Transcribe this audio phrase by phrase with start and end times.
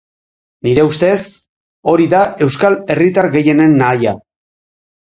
[0.67, 1.17] Nire ustez,
[1.93, 4.21] hori da euskal herritar gehienen nahia.